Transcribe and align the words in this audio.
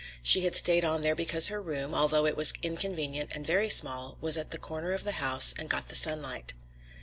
She 0.23 0.45
had 0.45 0.55
stayed 0.55 0.83
on 0.83 1.01
there 1.01 1.13
because 1.13 1.49
her 1.49 1.61
room, 1.61 1.93
although 1.93 2.25
it 2.25 2.35
was 2.35 2.53
inconvenient 2.63 3.33
and 3.35 3.45
very 3.45 3.69
small, 3.69 4.17
was 4.19 4.35
at 4.35 4.49
the 4.49 4.57
corner 4.57 4.93
of 4.93 5.03
the 5.03 5.11
house 5.21 5.53
and 5.59 5.69
got 5.69 5.89
the 5.89 5.95
sunlight. 5.95 6.55